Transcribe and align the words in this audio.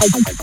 Thank 0.00 0.37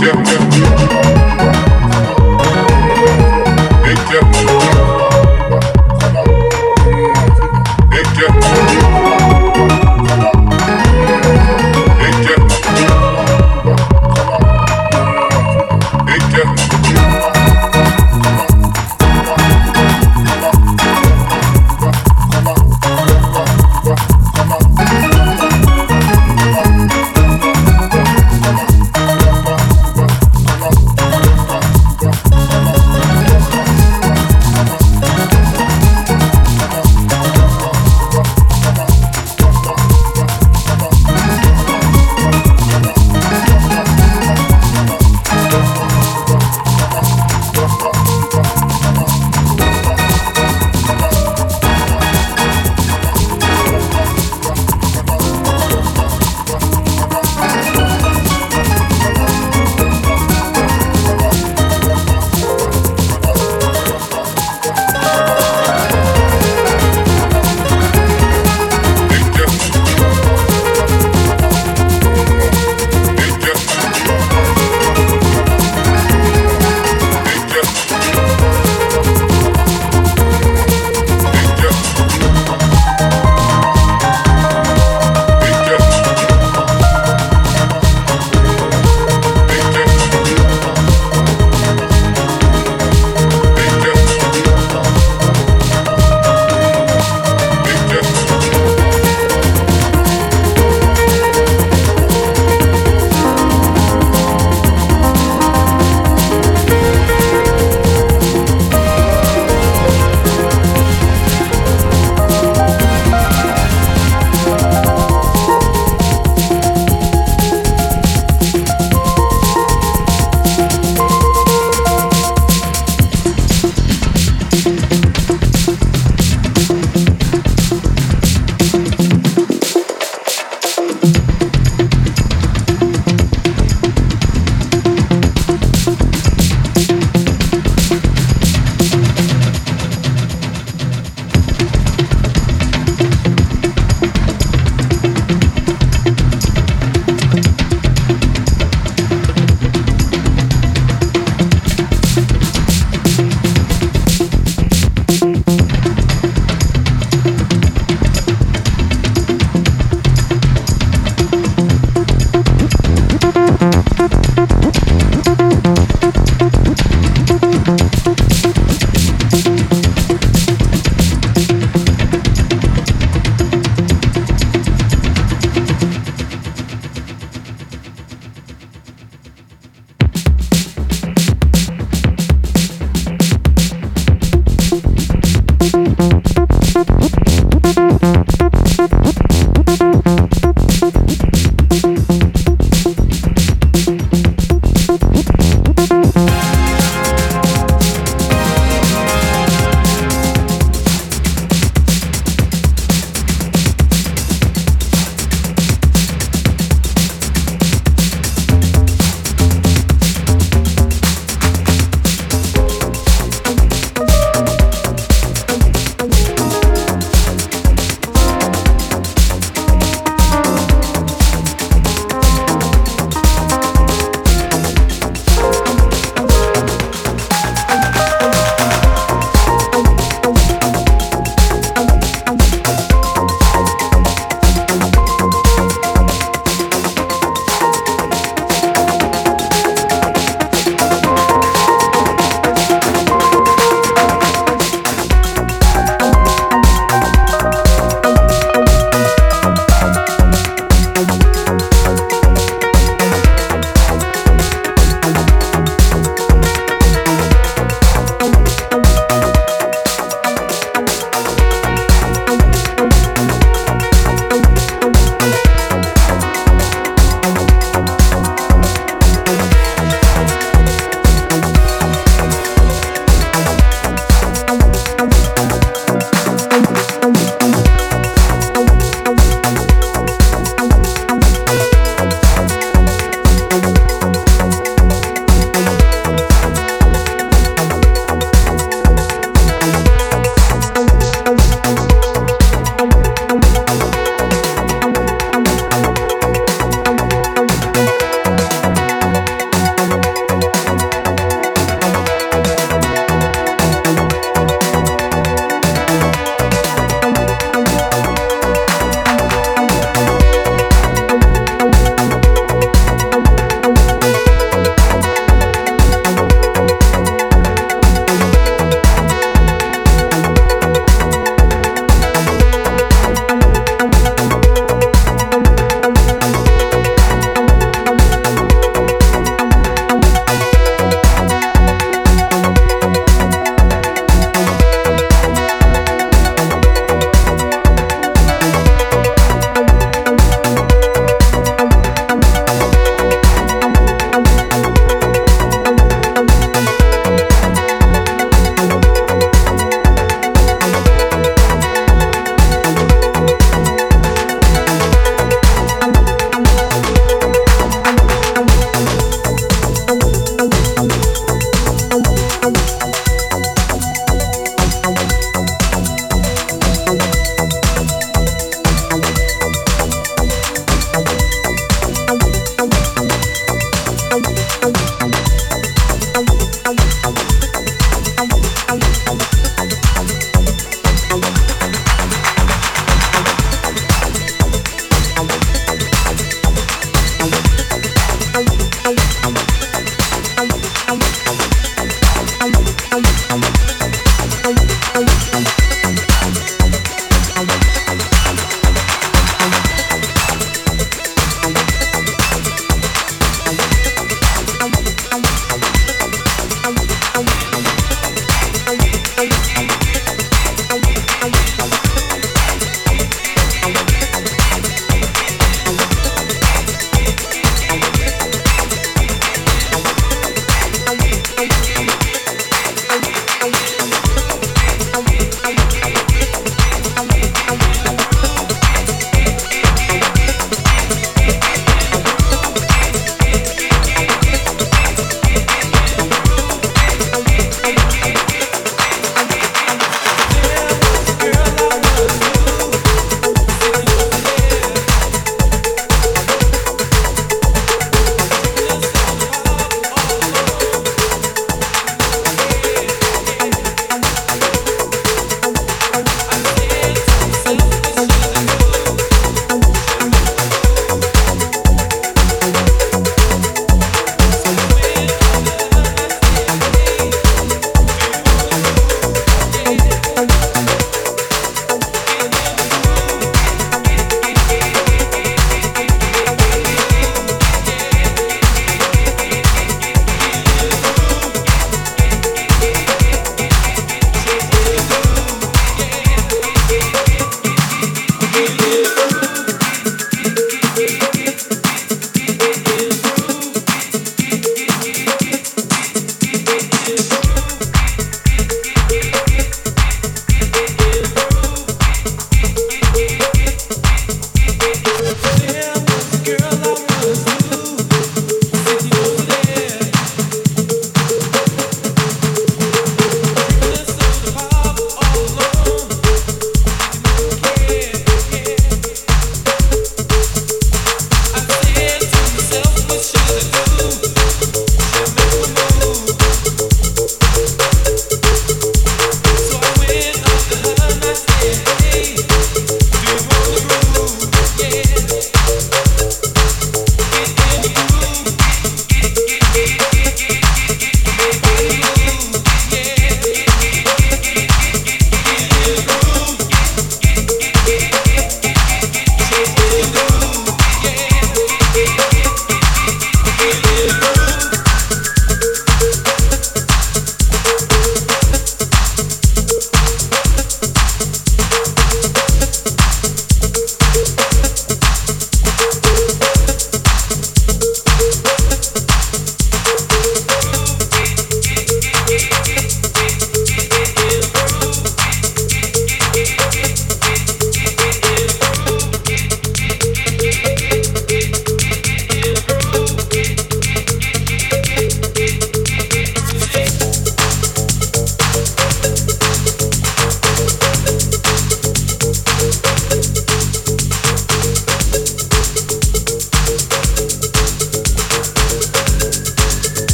Yeah. 0.00 0.12
down, 0.12 0.50
down. 0.50 1.07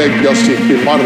Leg 0.00 0.22
Justin 0.24 0.56
Gilmar 0.68 1.00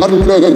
Hadi 0.00 0.12
birader. 0.24 0.52